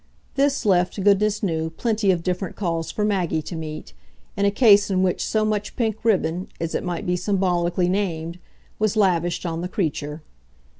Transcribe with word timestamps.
This 0.33 0.65
left, 0.65 1.03
goodness 1.03 1.43
knew, 1.43 1.69
plenty 1.69 2.09
of 2.09 2.23
different 2.23 2.55
calls 2.55 2.89
for 2.91 3.05
Maggie 3.05 3.43
to 3.43 3.55
meet 3.55 3.93
in 4.35 4.45
a 4.45 4.49
case 4.49 4.89
in 4.89 5.03
which 5.03 5.23
so 5.23 5.45
much 5.45 5.75
pink 5.75 6.03
ribbon, 6.03 6.47
as 6.59 6.73
it 6.73 6.83
might 6.83 7.05
be 7.05 7.15
symbolically 7.15 7.87
named, 7.87 8.39
was 8.79 8.97
lavished 8.97 9.45
on 9.45 9.61
the 9.61 9.69
creature. 9.69 10.23